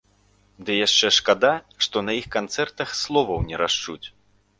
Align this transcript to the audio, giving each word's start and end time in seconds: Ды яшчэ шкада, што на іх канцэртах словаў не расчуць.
Ды 0.67 0.77
яшчэ 0.77 1.11
шкада, 1.17 1.51
што 1.87 2.03
на 2.07 2.15
іх 2.21 2.25
канцэртах 2.37 2.95
словаў 3.03 3.45
не 3.51 3.61
расчуць. 3.65 4.03